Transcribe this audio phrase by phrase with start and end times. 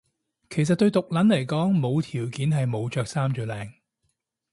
[0.49, 3.71] 其實對毒撚嚟講無條件係冇着衫最靚